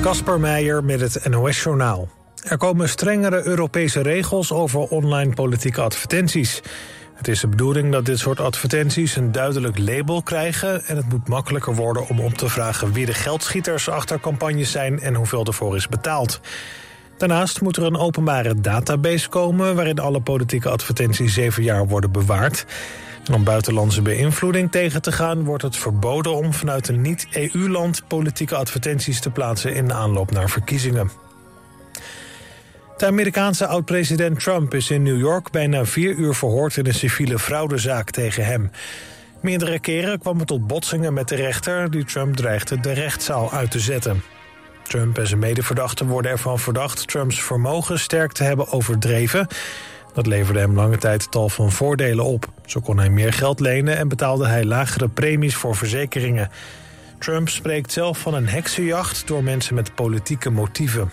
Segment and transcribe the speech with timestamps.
[0.00, 2.08] Kasper Meijer met het NOS-journaal.
[2.42, 6.62] Er komen strengere Europese regels over online politieke advertenties.
[7.14, 10.84] Het is de bedoeling dat dit soort advertenties een duidelijk label krijgen...
[10.84, 15.00] en het moet makkelijker worden om op te vragen wie de geldschieters achter campagnes zijn...
[15.00, 16.40] en hoeveel ervoor is betaald.
[17.16, 19.74] Daarnaast moet er een openbare database komen...
[19.74, 22.66] waarin alle politieke advertenties zeven jaar worden bewaard.
[23.34, 25.44] Om buitenlandse beïnvloeding tegen te gaan...
[25.44, 29.74] wordt het verboden om vanuit een niet-EU-land politieke advertenties te plaatsen...
[29.74, 31.10] in de aanloop naar verkiezingen.
[32.96, 37.38] De Amerikaanse oud-president Trump is in New York bijna vier uur verhoord in een civiele
[37.38, 38.70] fraudezaak tegen hem.
[39.40, 43.70] Meerdere keren kwam het tot botsingen met de rechter die Trump dreigde de rechtszaal uit
[43.70, 44.22] te zetten.
[44.82, 49.46] Trump en zijn medeverdachten worden ervan verdacht Trumps vermogen sterk te hebben overdreven.
[50.18, 52.46] Dat leverde hem lange tijd tal van voordelen op.
[52.66, 56.50] Zo kon hij meer geld lenen en betaalde hij lagere premies voor verzekeringen.
[57.18, 61.10] Trump spreekt zelf van een heksenjacht door mensen met politieke motieven.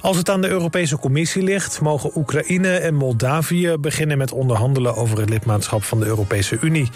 [0.00, 5.18] Als het aan de Europese Commissie ligt, mogen Oekraïne en Moldavië beginnen met onderhandelen over
[5.18, 6.90] het lidmaatschap van de Europese Unie.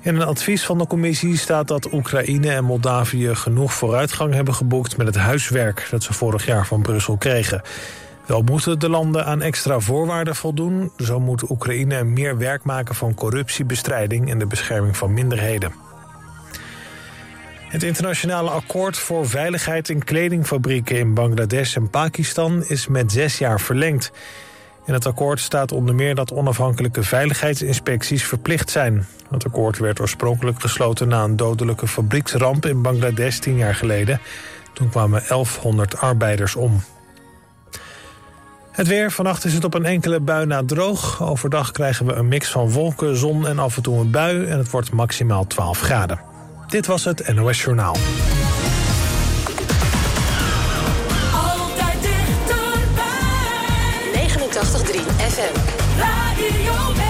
[0.00, 4.96] In een advies van de commissie staat dat Oekraïne en Moldavië genoeg vooruitgang hebben geboekt
[4.96, 7.62] met het huiswerk dat ze vorig jaar van Brussel kregen.
[8.26, 10.92] Wel moeten de landen aan extra voorwaarden voldoen.
[10.98, 15.72] Zo moet Oekraïne meer werk maken van corruptiebestrijding en de bescherming van minderheden.
[17.68, 23.60] Het internationale akkoord voor veiligheid in kledingfabrieken in Bangladesh en Pakistan is met zes jaar
[23.60, 24.12] verlengd.
[24.86, 29.06] In het akkoord staat onder meer dat onafhankelijke veiligheidsinspecties verplicht zijn.
[29.30, 34.20] Het akkoord werd oorspronkelijk gesloten na een dodelijke fabrieksramp in Bangladesh tien jaar geleden.
[34.72, 36.80] Toen kwamen 1100 arbeiders om.
[38.76, 39.12] Het weer.
[39.12, 41.22] Vannacht is het op een enkele bui na droog.
[41.22, 44.44] Overdag krijgen we een mix van wolken, zon en af en toe een bui.
[44.44, 46.20] En het wordt maximaal 12 graden.
[46.66, 47.96] Dit was het NOS Journaal.
[51.32, 53.04] Altijd dichterbij.
[54.28, 55.58] 89.3 FM.
[55.98, 57.04] Radio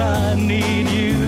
[0.00, 1.19] I need you.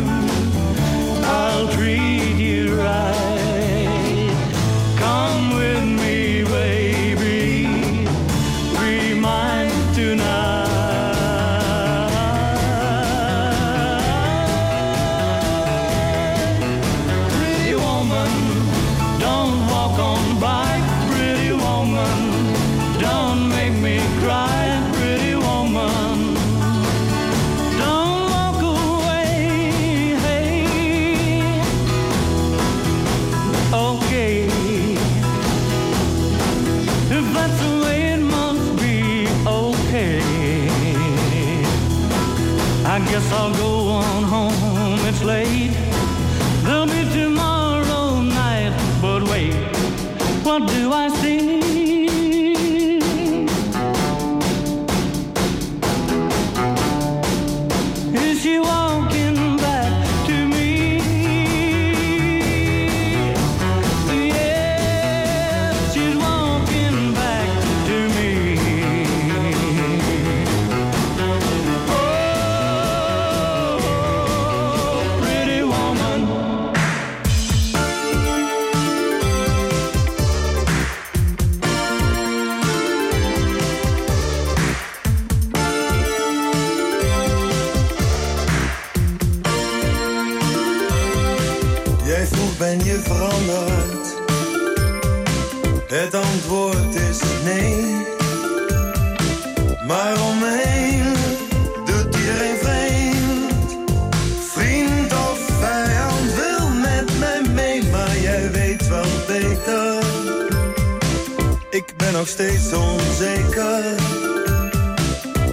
[111.72, 113.84] Ik ben nog steeds onzeker.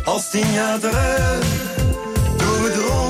[0.03, 1.39] Als tien jaar terug,
[2.37, 3.08] doe het rond.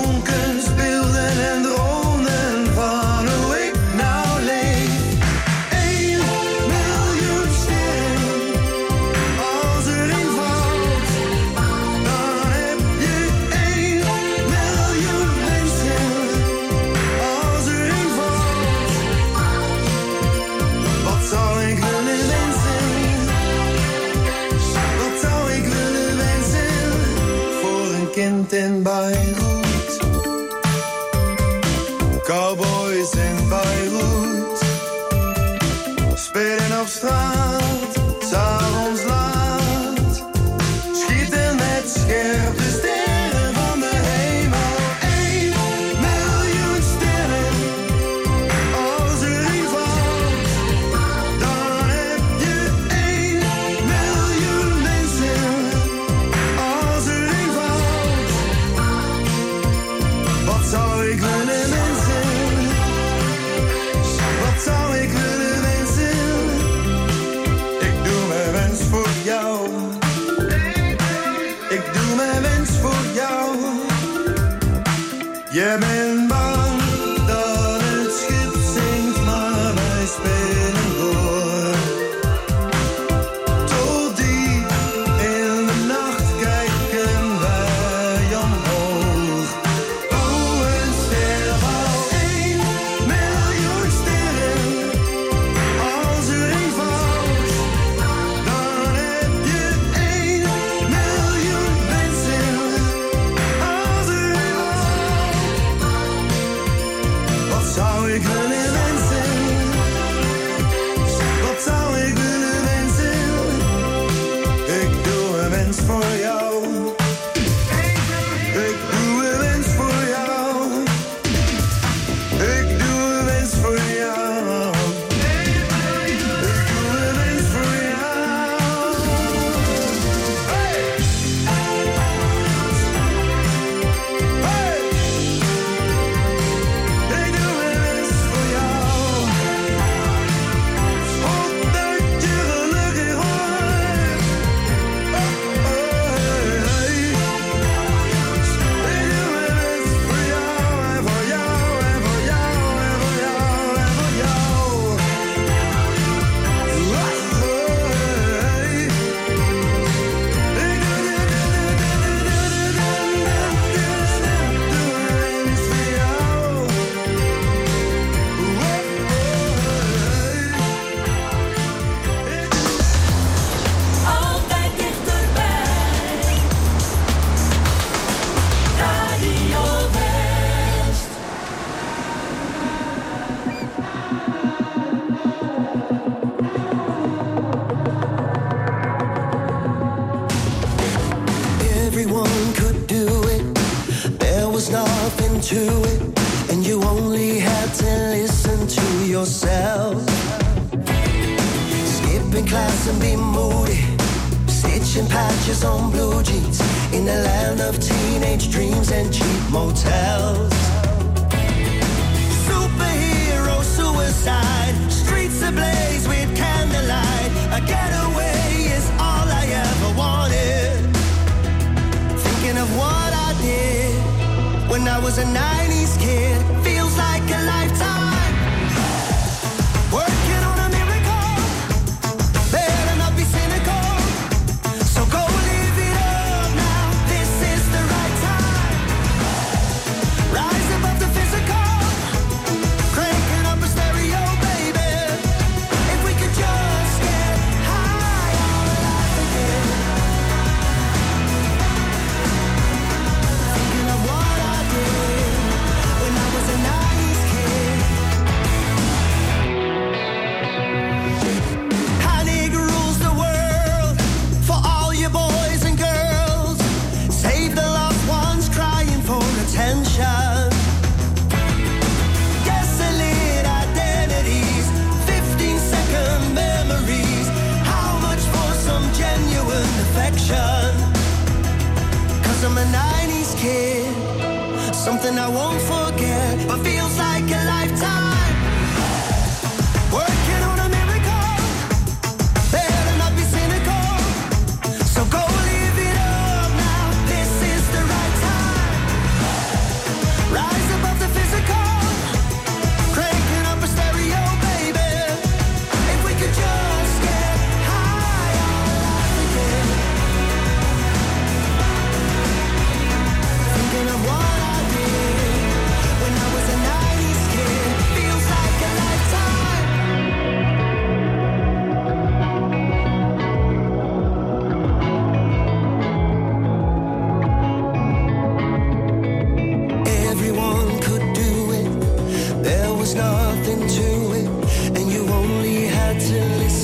[225.09, 225.68] was a night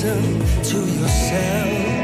[0.06, 1.95] listen to yourself.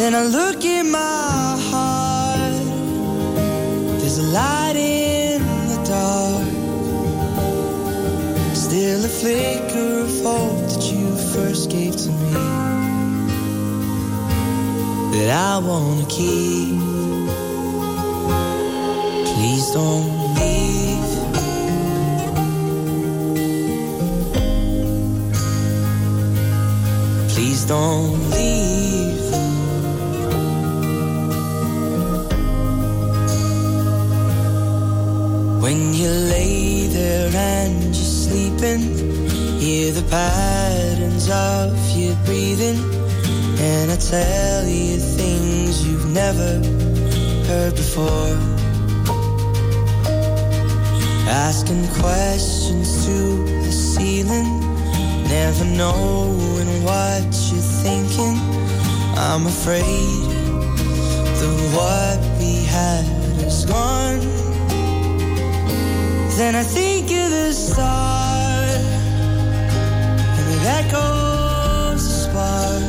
[0.00, 2.54] Then I look in my heart.
[4.00, 6.46] There's a light in the dark.
[8.56, 12.32] Still a flicker of hope that you first gave to me.
[15.12, 16.80] That I wanna keep.
[19.34, 20.08] Please don't
[20.40, 21.10] leave.
[27.34, 29.19] Please don't leave.
[35.60, 38.80] When you lay there and you're sleeping,
[39.60, 42.78] hear the patterns of your breathing.
[43.60, 46.50] And I tell you things you've never
[47.46, 48.38] heard before.
[51.28, 53.18] Asking questions to
[53.62, 54.48] the ceiling,
[55.28, 58.36] never knowing what you're thinking.
[59.28, 60.24] I'm afraid
[61.38, 63.04] that what we had
[63.44, 64.39] is gone.
[66.36, 68.80] Then I think of the start,
[70.38, 72.82] and it echoes a spark.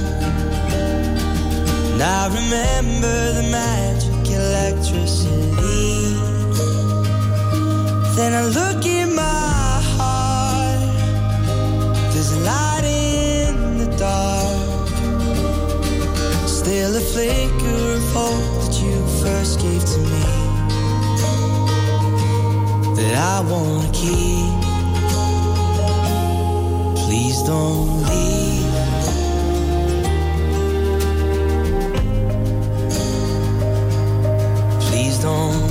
[1.91, 6.15] And I remember the magic electricity.
[8.15, 10.80] Then I look in my heart.
[12.13, 14.88] There's a light in the dark.
[16.47, 20.40] Still a flicker of hope that you first gave to me.
[23.12, 24.54] That I wanna keep.
[26.95, 28.71] Please don't leave.
[34.80, 35.70] Please don't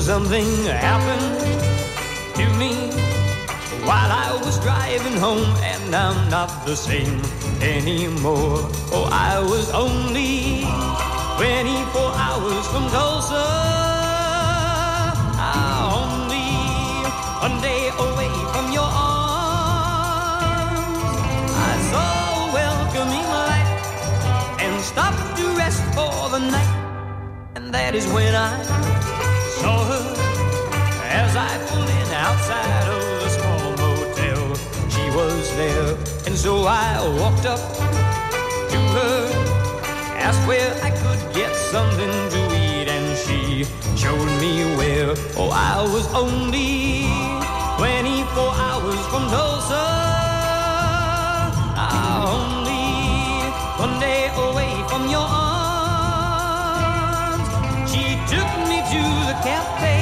[0.00, 1.40] Something happened
[2.34, 2.74] to me
[3.86, 7.22] while I was driving home, and I'm not the same
[7.62, 8.58] anymore.
[8.92, 10.66] Oh, I was only
[11.38, 13.46] 24 hours from Tulsa.
[16.02, 16.52] Only
[17.40, 19.50] one day away from your arms.
[21.70, 22.10] I saw
[22.44, 23.68] a welcoming light
[24.60, 26.74] and stopped to rest for the night.
[27.54, 29.23] And that is when I
[29.60, 30.06] saw her
[31.22, 34.44] as I pulled in outside of the small motel.
[34.94, 35.90] She was there,
[36.26, 36.88] and so I
[37.20, 37.62] walked up
[38.72, 39.16] to her,
[40.26, 43.64] asked where I could get something to eat, and she
[43.96, 45.14] showed me where.
[45.36, 47.06] Oh, I was only
[47.78, 49.84] 24 hours from Tulsa.
[51.76, 52.86] Ah, only
[53.84, 55.53] one day away from your arms.
[58.94, 59.98] To the cafe.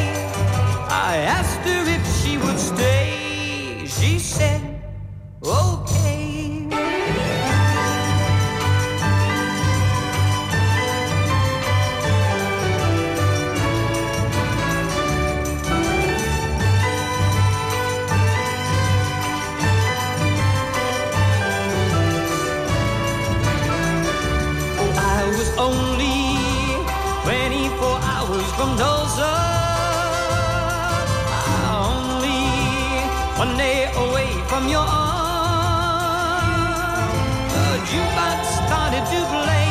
[0.90, 3.86] I asked her if she would stay.
[3.86, 4.60] She said,
[34.62, 36.52] from your arms.
[37.54, 39.68] The jukebox started to play,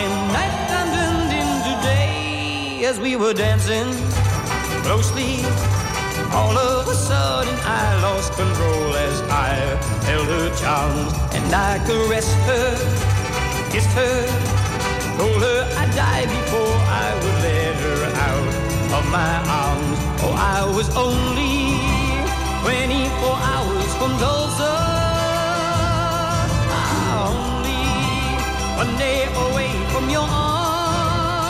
[0.00, 3.90] and nighttime turned into day as we were dancing
[4.84, 5.44] closely.
[6.32, 9.54] All of a sudden, I lost control as I
[10.08, 12.68] held her charms and I caressed her,
[13.72, 14.18] kissed her,
[15.18, 18.48] told her I'd die before I would let her out
[18.98, 19.98] of my arms.
[20.22, 21.58] Oh, I was only
[22.62, 23.07] 24
[23.98, 24.74] from Tulsa.
[26.78, 27.84] Ah, only
[28.82, 31.40] one day away from your arms.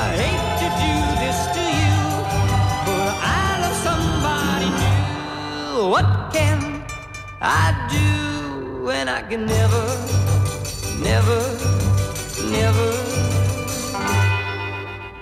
[0.00, 1.98] I hate to do this to you,
[2.86, 5.90] but I love somebody new.
[5.94, 6.58] What can
[7.40, 7.64] I
[7.96, 9.86] do when I can never
[11.02, 11.40] never,
[12.50, 12.90] never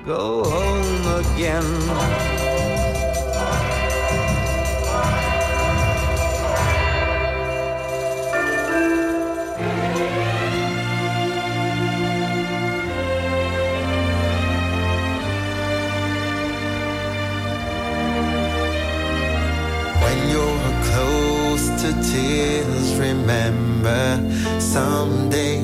[0.04, 2.39] go home again.
[22.10, 24.18] Tears, remember
[24.58, 25.59] someday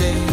[0.00, 0.29] day,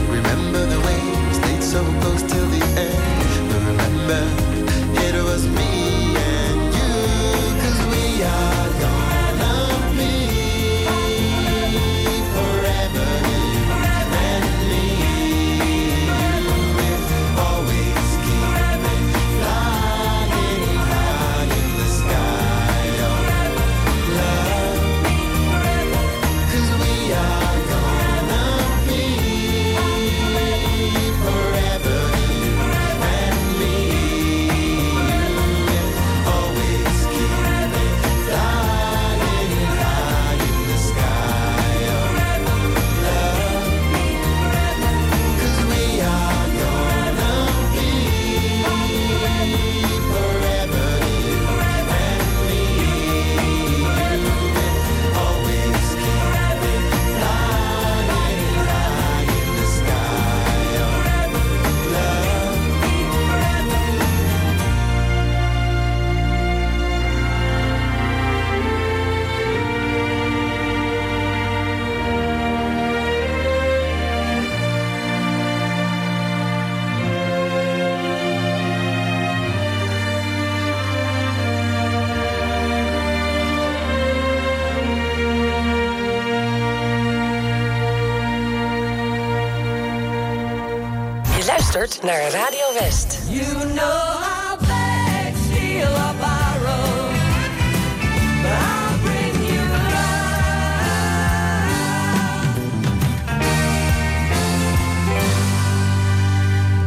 [92.04, 93.18] naar Radio West.
[93.30, 94.18] You know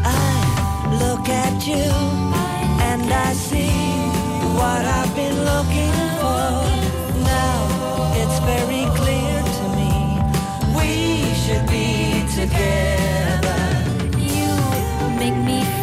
[0.04, 0.36] I
[0.98, 1.90] look at you
[2.80, 3.70] and I see
[4.54, 6.50] what I've been looking for.
[7.24, 7.58] Now
[8.20, 9.92] it's very clear to me
[10.76, 13.09] we should be together
[15.30, 15.79] make me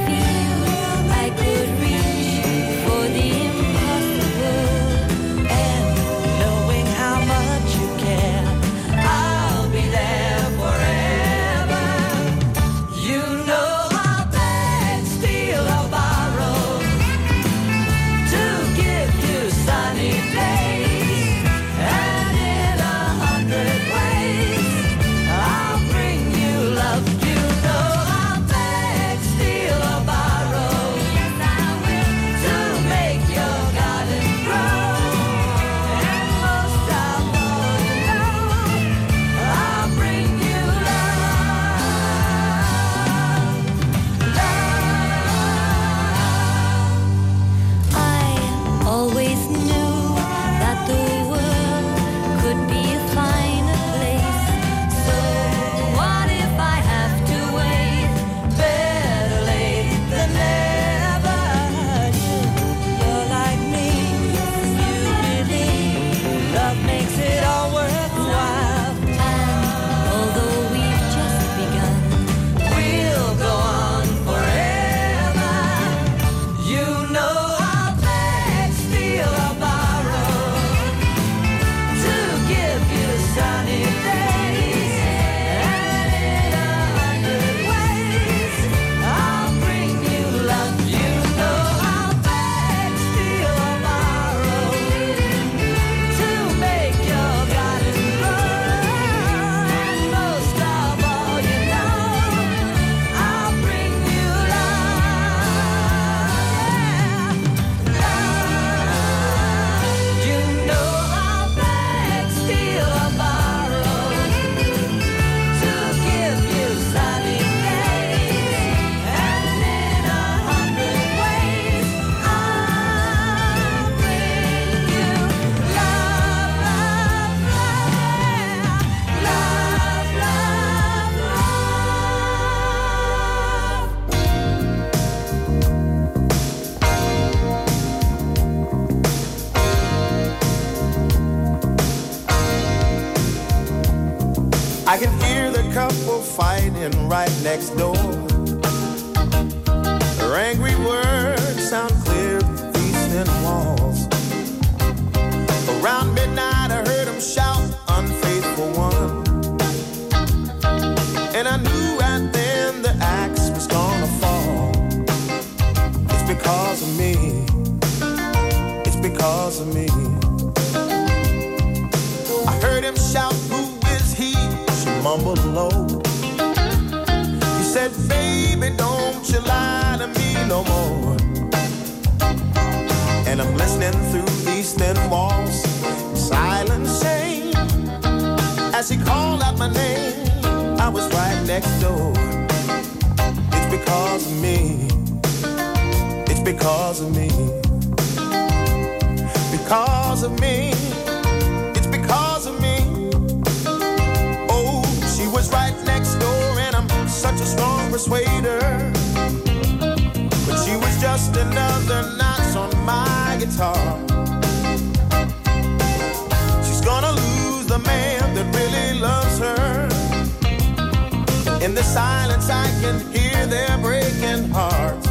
[221.68, 225.07] In the silence, I can hear their breaking hearts.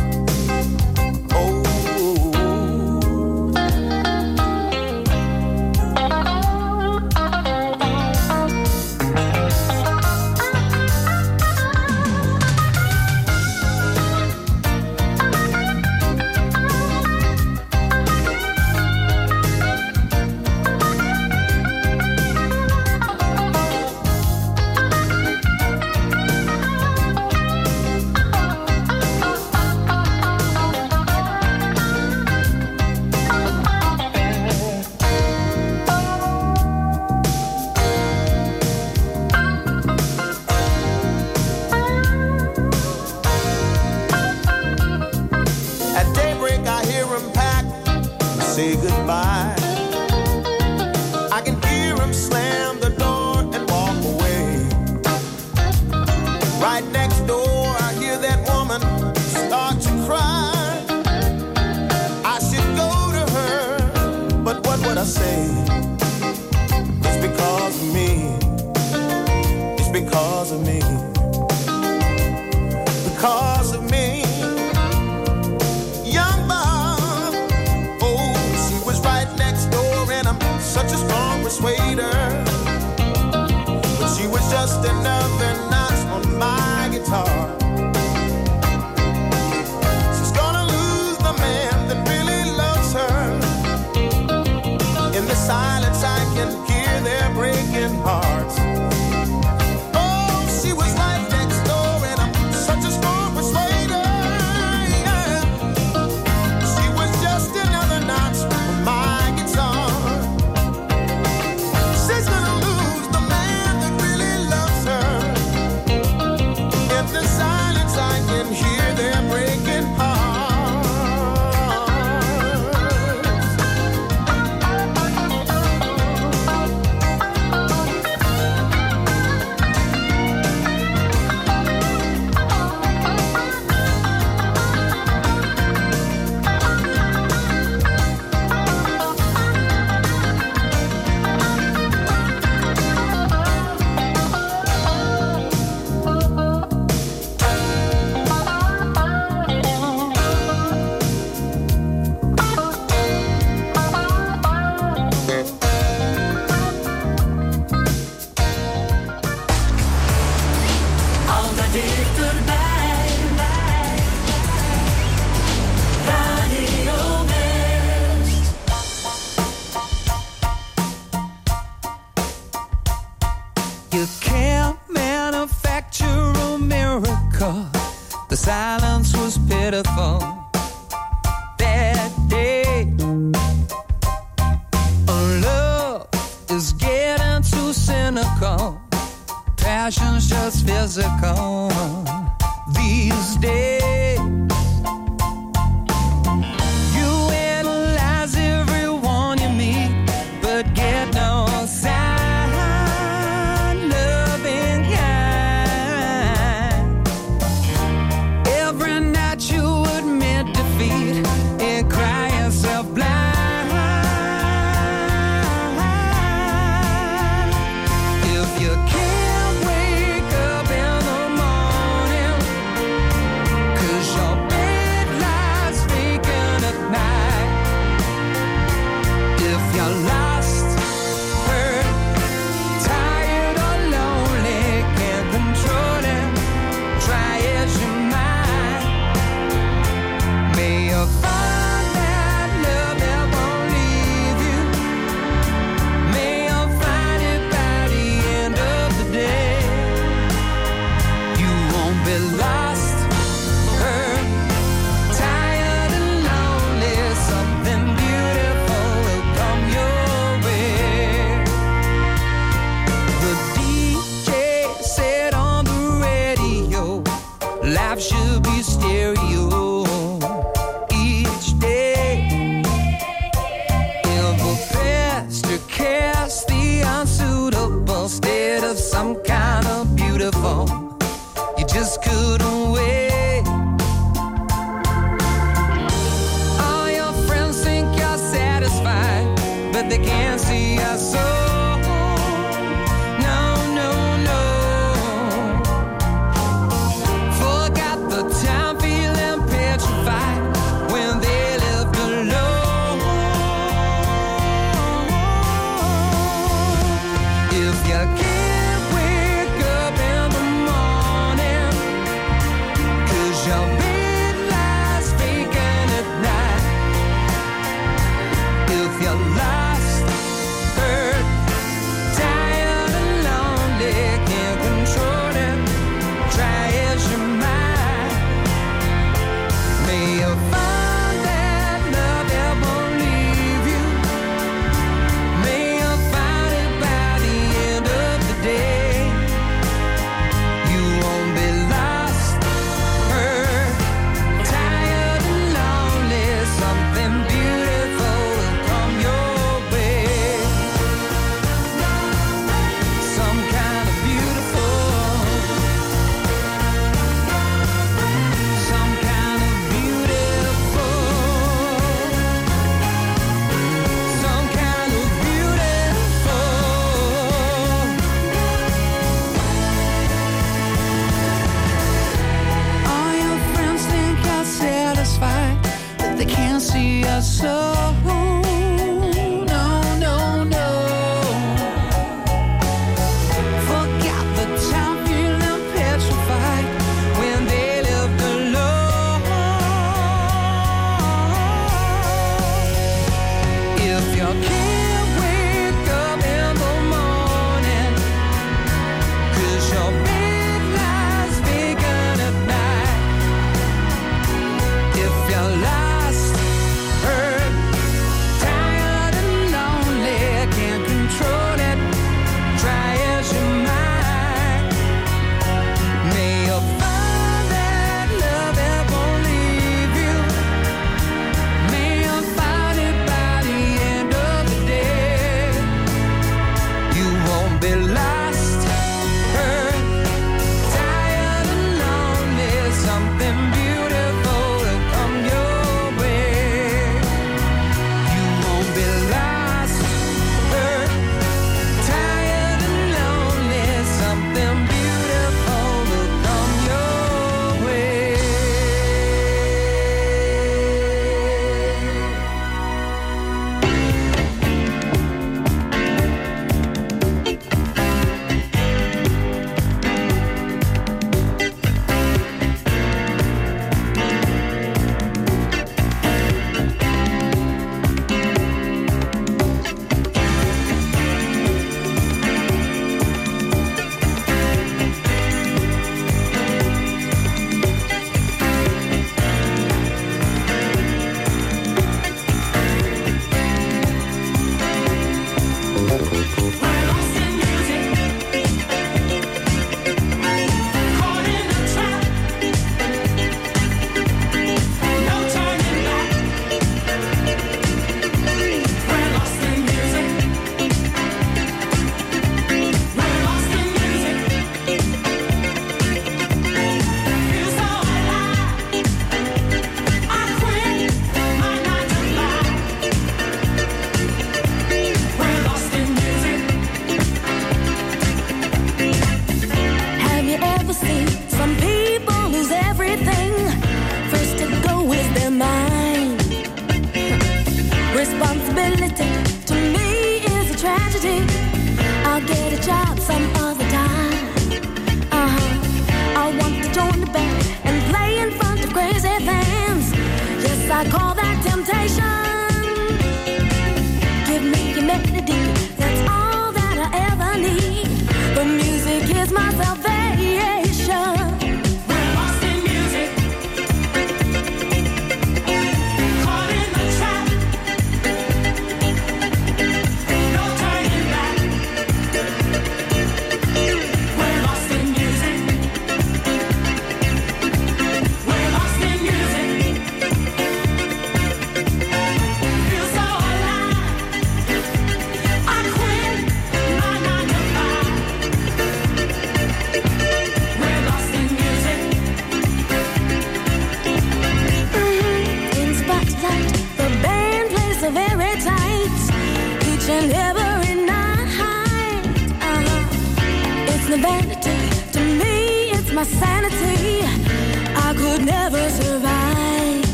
[326.98, 327.25] Try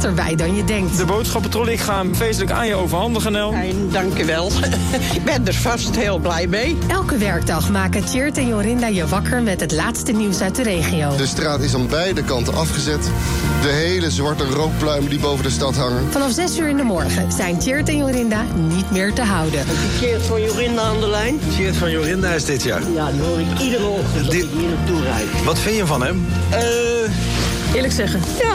[0.00, 0.96] dichterbij dan je denkt.
[0.96, 3.52] De boodschappentrol, ik ga hem feestelijk aan je overhandigen, Nel.
[3.52, 4.50] Fijn, dank je wel.
[5.14, 6.76] ik ben er vast heel blij mee.
[6.88, 11.16] Elke werkdag maken Tjeerd en Jorinda je wakker met het laatste nieuws uit de regio.
[11.16, 13.10] De straat is aan beide kanten afgezet.
[13.62, 16.12] De hele zwarte rookpluimen die boven de stad hangen.
[16.12, 19.64] Vanaf 6 uur in de morgen zijn Tjeerd en Jorinda niet meer te houden.
[20.00, 21.40] Keert van Jorinda aan de lijn.
[21.50, 22.82] Geert van Jorinda is dit jaar.
[22.94, 25.44] Ja, die hoor ik iedere ochtend als ik hier naartoe rijd.
[25.44, 26.26] Wat vind je van hem?
[26.50, 26.56] Eh,
[27.74, 28.20] Eerlijk zeggen.
[28.40, 28.54] Ja,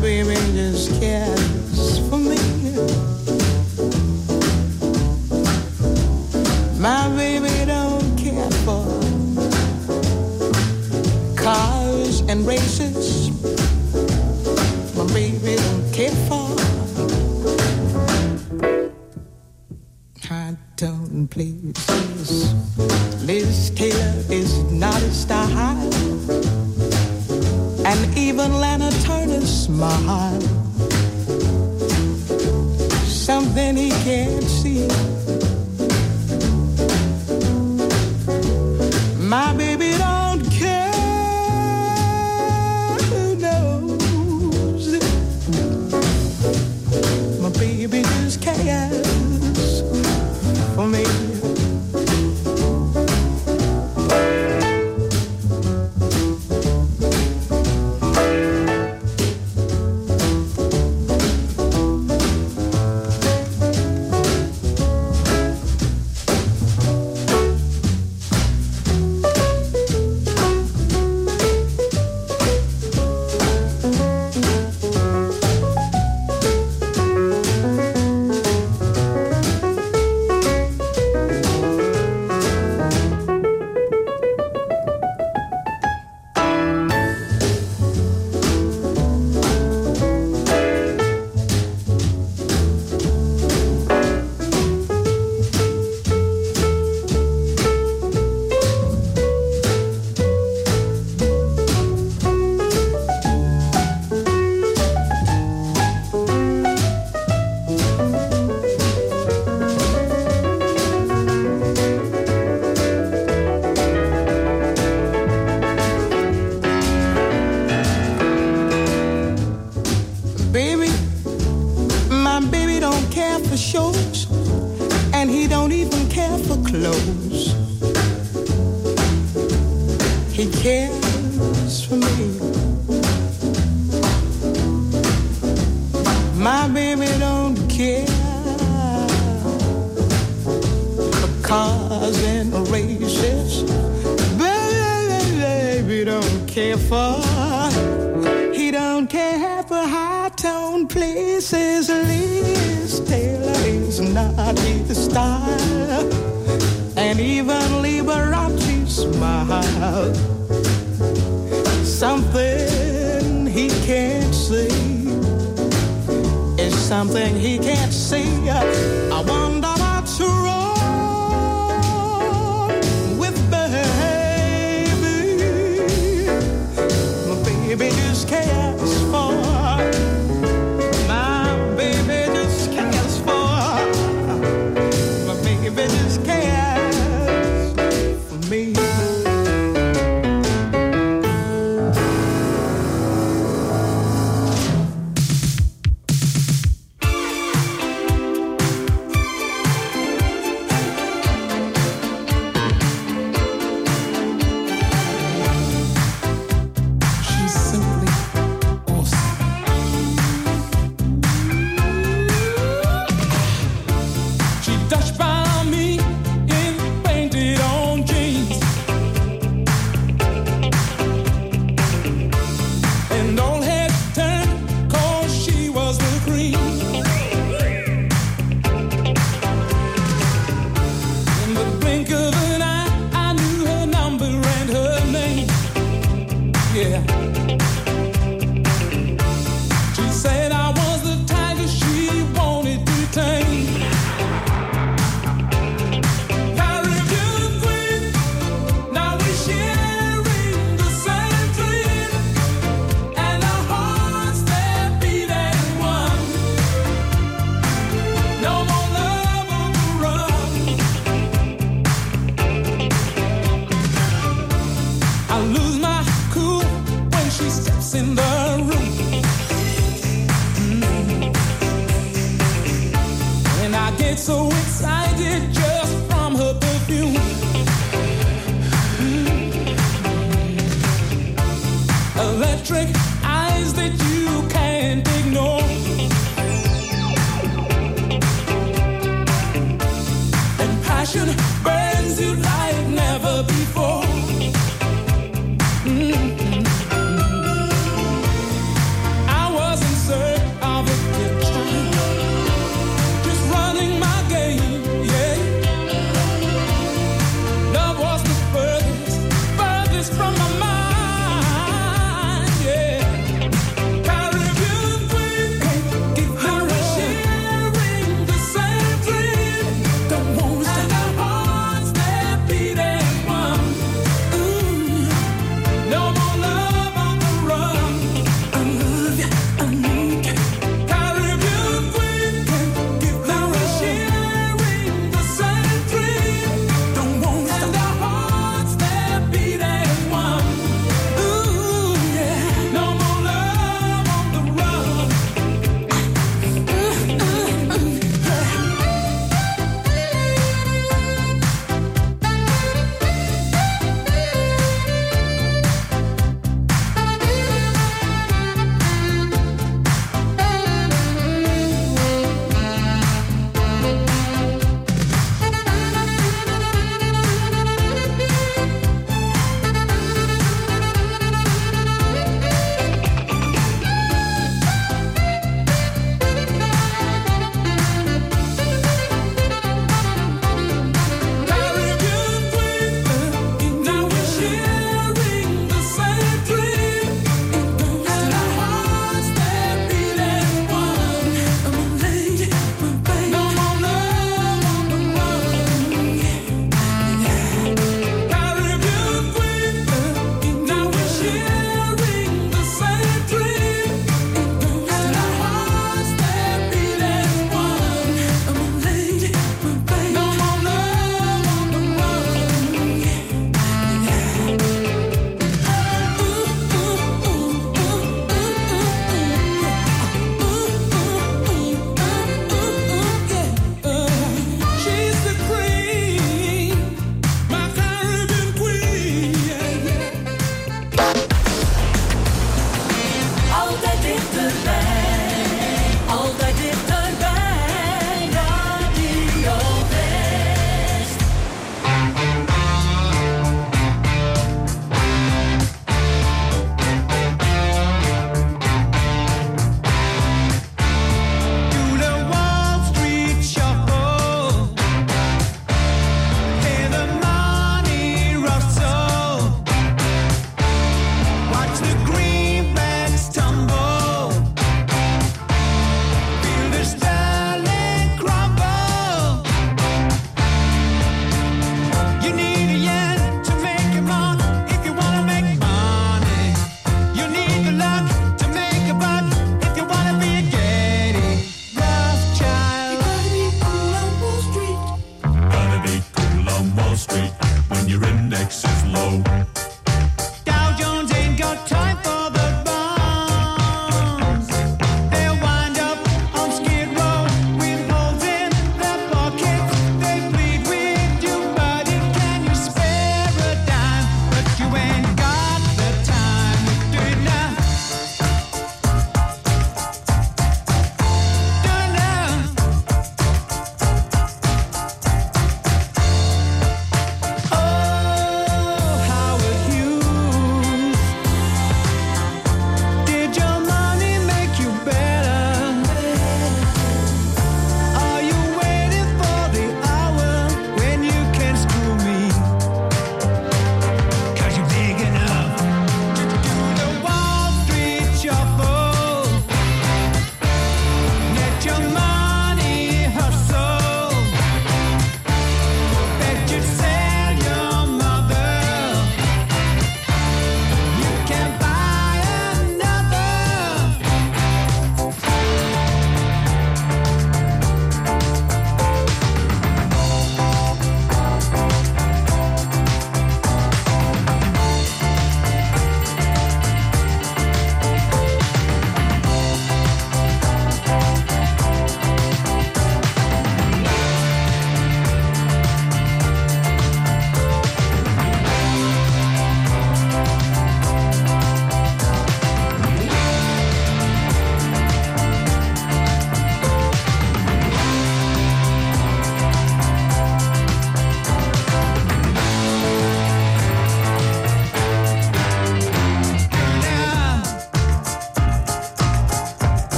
[0.00, 1.43] baby just cares